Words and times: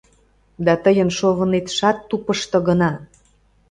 Да 0.65 0.73
тыйын 0.83 1.09
шовынетшат 1.17 1.97
тупышто 2.09 2.57
гына. 2.67 2.91